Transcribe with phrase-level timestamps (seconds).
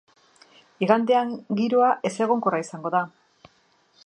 [0.85, 3.05] Igandean giroa ezegonkorra izango da.